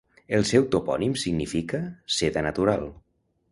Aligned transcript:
El 0.37 0.45
seu 0.51 0.63
topònim 0.75 1.13
significa 1.25 1.83
"seda 2.17 2.45
natural". 2.51 2.91